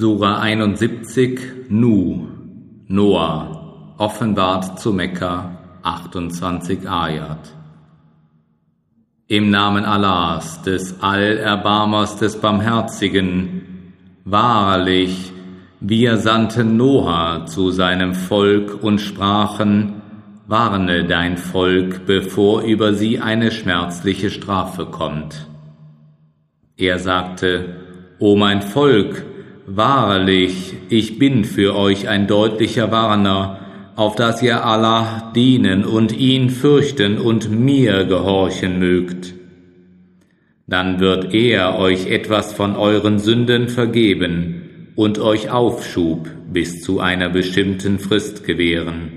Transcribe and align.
Sura 0.00 0.38
71 0.38 1.40
Nu 1.70 2.28
Noah 2.86 3.96
offenbart 3.98 4.78
zu 4.78 4.92
Mekka 4.92 5.50
28 5.82 6.88
Ayat 6.88 7.52
Im 9.26 9.50
Namen 9.50 9.84
Allahs, 9.84 10.62
des 10.62 11.02
Allerbarmers, 11.02 12.16
des 12.16 12.40
Barmherzigen, 12.40 13.92
wahrlich, 14.24 15.32
wir 15.80 16.16
sandten 16.18 16.76
Noah 16.76 17.46
zu 17.46 17.72
seinem 17.72 18.14
Volk 18.14 18.80
und 18.80 19.00
sprachen, 19.00 20.00
warne 20.46 21.06
dein 21.08 21.36
Volk, 21.36 22.06
bevor 22.06 22.62
über 22.62 22.94
sie 22.94 23.18
eine 23.18 23.50
schmerzliche 23.50 24.30
Strafe 24.30 24.86
kommt. 24.86 25.48
Er 26.76 27.00
sagte, 27.00 27.80
O 28.20 28.36
mein 28.36 28.62
Volk, 28.62 29.24
Wahrlich, 29.70 30.72
ich 30.88 31.18
bin 31.18 31.44
für 31.44 31.76
euch 31.76 32.08
ein 32.08 32.26
deutlicher 32.26 32.90
Warner, 32.90 33.92
auf 33.96 34.16
dass 34.16 34.40
ihr 34.42 34.64
Allah 34.64 35.30
dienen 35.36 35.84
und 35.84 36.16
ihn 36.16 36.48
fürchten 36.48 37.18
und 37.18 37.50
mir 37.50 38.06
gehorchen 38.06 38.78
mögt. 38.78 39.34
Dann 40.66 41.00
wird 41.00 41.34
er 41.34 41.78
euch 41.78 42.06
etwas 42.06 42.54
von 42.54 42.76
euren 42.76 43.18
Sünden 43.18 43.68
vergeben 43.68 44.92
und 44.96 45.18
euch 45.18 45.50
Aufschub 45.50 46.30
bis 46.50 46.80
zu 46.80 47.00
einer 47.00 47.28
bestimmten 47.28 47.98
Frist 47.98 48.44
gewähren. 48.44 49.12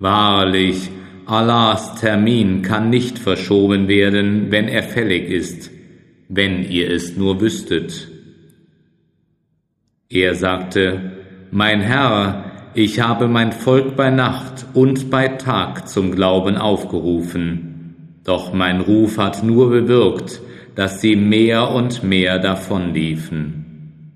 Wahrlich, 0.00 0.90
Allahs 1.24 1.94
Termin 2.00 2.62
kann 2.62 2.90
nicht 2.90 3.16
verschoben 3.16 3.86
werden, 3.86 4.50
wenn 4.50 4.66
er 4.66 4.82
fällig 4.82 5.30
ist, 5.30 5.70
wenn 6.28 6.68
ihr 6.68 6.90
es 6.90 7.16
nur 7.16 7.40
wüsstet. 7.40 8.17
Er 10.10 10.34
sagte, 10.34 11.12
Mein 11.50 11.82
Herr, 11.82 12.70
ich 12.72 12.98
habe 12.98 13.28
mein 13.28 13.52
Volk 13.52 13.94
bei 13.94 14.08
Nacht 14.08 14.64
und 14.72 15.10
bei 15.10 15.28
Tag 15.28 15.86
zum 15.86 16.12
Glauben 16.12 16.56
aufgerufen, 16.56 18.14
doch 18.24 18.54
mein 18.54 18.80
Ruf 18.80 19.18
hat 19.18 19.44
nur 19.44 19.68
bewirkt, 19.68 20.40
dass 20.74 21.02
sie 21.02 21.14
mehr 21.14 21.72
und 21.72 22.04
mehr 22.04 22.38
davonliefen. 22.38 24.14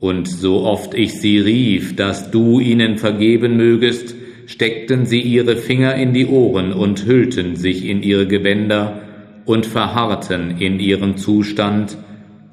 Und 0.00 0.28
so 0.28 0.62
oft 0.62 0.94
ich 0.94 1.20
sie 1.20 1.40
rief, 1.40 1.94
dass 1.94 2.30
du 2.30 2.58
ihnen 2.58 2.96
vergeben 2.96 3.58
mögest, 3.58 4.14
steckten 4.46 5.04
sie 5.04 5.20
ihre 5.20 5.56
Finger 5.56 5.94
in 5.94 6.14
die 6.14 6.26
Ohren 6.26 6.72
und 6.72 7.04
hüllten 7.04 7.56
sich 7.56 7.84
in 7.84 8.02
ihre 8.02 8.26
Gewänder 8.26 9.02
und 9.44 9.66
verharrten 9.66 10.56
in 10.58 10.80
ihrem 10.80 11.18
Zustand 11.18 11.98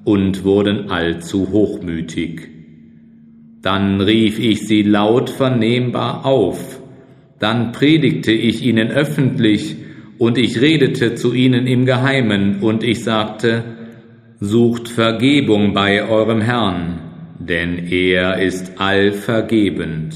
und 0.03 0.43
wurden 0.43 0.91
allzu 0.91 1.51
hochmütig. 1.51 2.60
Dann 3.61 4.01
rief 4.01 4.39
ich 4.39 4.67
sie 4.67 4.81
laut 4.81 5.29
vernehmbar 5.29 6.25
auf, 6.25 6.81
dann 7.39 7.71
predigte 7.71 8.31
ich 8.31 8.63
ihnen 8.63 8.89
öffentlich, 8.89 9.75
und 10.17 10.37
ich 10.37 10.61
redete 10.61 11.15
zu 11.15 11.33
ihnen 11.33 11.65
im 11.65 11.85
Geheimen, 11.85 12.59
und 12.61 12.83
ich 12.83 13.03
sagte, 13.03 13.63
Sucht 14.39 14.89
Vergebung 14.89 15.73
bei 15.73 16.07
eurem 16.07 16.41
Herrn, 16.41 16.99
denn 17.39 17.87
er 17.87 18.41
ist 18.41 18.79
allvergebend. 18.79 20.15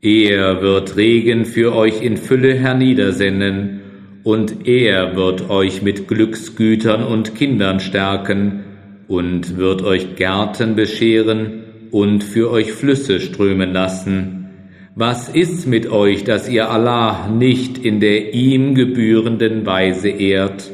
Er 0.00 0.62
wird 0.62 0.96
Regen 0.96 1.44
für 1.44 1.74
euch 1.74 2.02
in 2.02 2.16
Fülle 2.16 2.54
herniedersenden, 2.54 3.80
und 4.22 4.66
er 4.68 5.16
wird 5.16 5.50
euch 5.50 5.82
mit 5.82 6.06
Glücksgütern 6.06 7.02
und 7.02 7.34
Kindern 7.34 7.80
stärken, 7.80 8.64
und 9.08 9.56
wird 9.56 9.82
euch 9.82 10.14
Gärten 10.16 10.74
bescheren, 10.74 11.65
und 11.90 12.24
für 12.24 12.50
euch 12.50 12.72
Flüsse 12.72 13.20
strömen 13.20 13.72
lassen. 13.72 14.46
Was 14.94 15.28
ist 15.28 15.66
mit 15.66 15.90
euch, 15.90 16.24
dass 16.24 16.48
ihr 16.48 16.70
Allah 16.70 17.28
nicht 17.28 17.76
in 17.76 18.00
der 18.00 18.32
ihm 18.32 18.74
gebührenden 18.74 19.66
Weise 19.66 20.08
ehrt, 20.08 20.70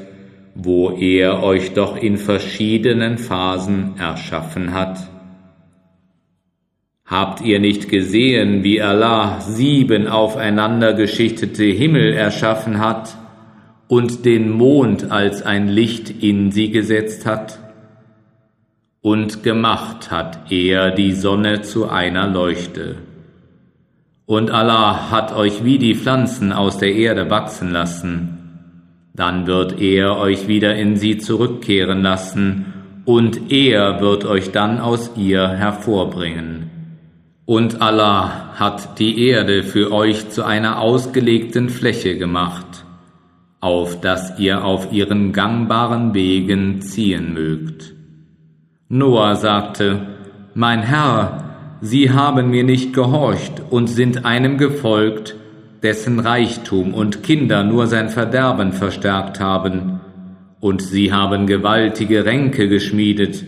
wo 0.54 0.90
er 0.90 1.42
euch 1.42 1.72
doch 1.72 1.96
in 1.96 2.18
verschiedenen 2.18 3.18
Phasen 3.18 3.94
erschaffen 3.98 4.74
hat? 4.74 5.08
Habt 7.04 7.42
ihr 7.42 7.58
nicht 7.58 7.88
gesehen, 7.88 8.62
wie 8.62 8.80
Allah 8.80 9.40
sieben 9.40 10.06
aufeinander 10.06 10.94
geschichtete 10.94 11.64
Himmel 11.64 12.12
erschaffen 12.12 12.78
hat 12.78 13.16
und 13.88 14.24
den 14.24 14.50
Mond 14.50 15.10
als 15.10 15.42
ein 15.42 15.68
Licht 15.68 16.22
in 16.22 16.52
sie 16.52 16.70
gesetzt 16.70 17.26
hat? 17.26 17.58
Und 19.02 19.42
gemacht 19.42 20.12
hat 20.12 20.52
er 20.52 20.92
die 20.92 21.12
Sonne 21.12 21.62
zu 21.62 21.88
einer 21.88 22.28
Leuchte. 22.28 22.96
Und 24.26 24.52
Allah 24.52 25.10
hat 25.10 25.34
euch 25.34 25.64
wie 25.64 25.78
die 25.78 25.96
Pflanzen 25.96 26.52
aus 26.52 26.78
der 26.78 26.94
Erde 26.94 27.28
wachsen 27.28 27.72
lassen, 27.72 28.38
dann 29.14 29.46
wird 29.46 29.80
er 29.80 30.16
euch 30.16 30.48
wieder 30.48 30.74
in 30.76 30.96
sie 30.96 31.18
zurückkehren 31.18 32.02
lassen, 32.02 32.66
und 33.04 33.50
er 33.50 34.00
wird 34.00 34.24
euch 34.24 34.52
dann 34.52 34.78
aus 34.78 35.10
ihr 35.16 35.48
hervorbringen. 35.48 36.70
Und 37.44 37.82
Allah 37.82 38.54
hat 38.54 39.00
die 39.00 39.26
Erde 39.26 39.64
für 39.64 39.90
euch 39.90 40.30
zu 40.30 40.44
einer 40.44 40.78
ausgelegten 40.78 41.68
Fläche 41.68 42.16
gemacht, 42.16 42.84
auf 43.60 44.00
dass 44.00 44.38
ihr 44.38 44.64
auf 44.64 44.92
ihren 44.92 45.32
gangbaren 45.32 46.14
Wegen 46.14 46.80
ziehen 46.80 47.34
mögt. 47.34 47.94
Noah 48.94 49.36
sagte, 49.36 50.06
Mein 50.52 50.82
Herr, 50.82 51.78
Sie 51.80 52.10
haben 52.10 52.50
mir 52.50 52.62
nicht 52.62 52.92
gehorcht 52.92 53.62
und 53.70 53.86
sind 53.86 54.26
einem 54.26 54.58
gefolgt, 54.58 55.34
dessen 55.82 56.20
Reichtum 56.20 56.92
und 56.92 57.22
Kinder 57.22 57.64
nur 57.64 57.86
sein 57.86 58.10
Verderben 58.10 58.72
verstärkt 58.72 59.40
haben, 59.40 60.00
und 60.60 60.82
sie 60.82 61.10
haben 61.10 61.46
gewaltige 61.46 62.26
Ränke 62.26 62.68
geschmiedet, 62.68 63.46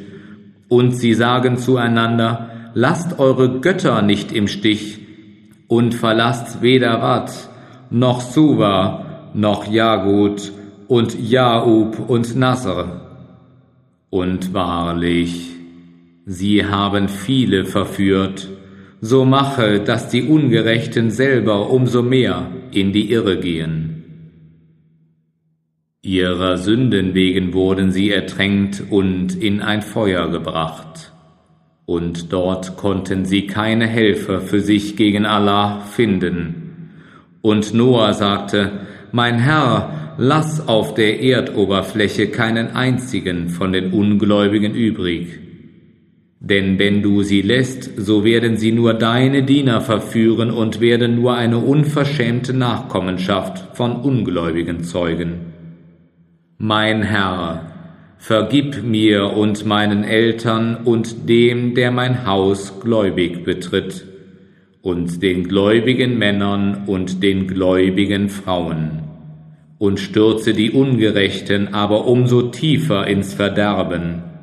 und 0.71 0.93
sie 0.93 1.13
sagen 1.13 1.59
zueinander, 1.59 2.49
Lasst 2.73 3.19
eure 3.19 3.61
Götter 3.61 4.01
nicht 4.01 4.33
im 4.33 4.49
Stich, 4.49 4.99
und 5.69 5.95
verlasst 5.95 6.63
weder 6.63 7.03
Wat, 7.03 7.51
noch 7.91 8.23
Suva, 8.23 9.29
noch 9.35 9.71
Jagut, 9.71 10.53
und 10.89 11.21
Jaub 11.21 12.09
und 12.09 12.35
Nasr. 12.35 13.04
Und 14.15 14.55
wahrlich, 14.55 15.51
sie 16.25 16.65
haben 16.65 17.09
viele 17.09 17.65
verführt, 17.65 18.49
so 19.01 19.25
mache, 19.25 19.81
dass 19.81 20.09
die 20.09 20.23
Ungerechten 20.23 21.11
selber 21.11 21.69
umso 21.69 22.01
mehr 22.01 22.47
in 22.71 22.93
die 22.93 23.11
Irre 23.11 23.41
gehen. 23.41 24.05
Ihrer 26.01 26.59
Sünden 26.59 27.15
wegen 27.15 27.55
wurden 27.55 27.91
sie 27.91 28.13
ertränkt 28.13 28.85
und 28.89 29.35
in 29.35 29.61
ein 29.61 29.83
Feuer 29.83 30.31
gebracht, 30.31 31.13
und 31.85 32.33
dort 32.33 32.77
konnten 32.77 33.25
sie 33.25 33.49
keine 33.49 33.89
Helfer 33.89 34.41
für 34.41 34.61
sich 34.61 34.95
gegen 34.95 35.27
Allah 35.27 35.81
finden. 35.81 36.93
Und 37.43 37.75
Noah 37.75 38.15
sagte, 38.15 38.87
Mein 39.11 39.41
Herr, 39.41 40.04
lass 40.19 40.69
auf 40.69 40.95
der 40.95 41.21
Erdoberfläche 41.23 42.29
keinen 42.29 42.69
einzigen 42.75 43.49
von 43.49 43.73
den 43.73 43.93
Ungläubigen 43.93 44.75
übrig. 44.75 45.41
Denn 46.41 46.79
wenn 46.79 47.03
du 47.03 47.23
sie 47.23 47.41
lässt, 47.41 47.91
so 47.97 48.23
werden 48.23 48.59
sie 48.59 48.73
nur 48.73 48.95
deine 48.95 49.45
Diener 49.45 49.81
verführen 49.81 50.51
und 50.51 50.81
werden 50.81 51.15
nur 51.15 51.35
eine 51.35 51.59
unverschämte 51.59 52.53
Nachkommenschaft 52.53 53.77
von 53.77 53.97
Ungläubigen 53.97 54.85
zeugen. 54.85 55.53
Mein 56.59 57.03
Herr, 57.03 57.73
vergib 58.19 58.83
mir 58.83 59.33
und 59.33 59.65
meinen 59.65 60.05
Eltern 60.05 60.77
und 60.85 61.29
dem, 61.29 61.75
der 61.75 61.91
mein 61.91 62.27
Haus 62.27 62.79
gläubig 62.81 63.45
betritt, 63.45 64.05
und 64.83 65.23
den 65.23 65.49
gläubigen 65.49 66.19
Männern 66.19 66.85
und 66.87 67.23
den 67.23 67.47
gläubigen 67.47 68.29
Frauen 68.29 69.04
und 69.85 70.01
stürze 70.01 70.55
die 70.55 70.71
Ungerechten 70.71 71.75
aber 71.75 72.07
umso 72.07 72.43
tiefer 72.43 73.07
ins 73.07 73.35
Verderben 73.35 74.34